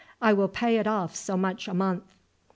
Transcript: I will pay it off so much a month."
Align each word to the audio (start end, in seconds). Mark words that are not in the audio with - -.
I 0.19 0.33
will 0.33 0.47
pay 0.47 0.77
it 0.77 0.87
off 0.87 1.15
so 1.15 1.37
much 1.37 1.67
a 1.67 1.75
month." 1.75 2.15